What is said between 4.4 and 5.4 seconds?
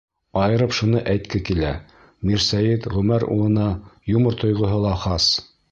тойғоһо ла хас.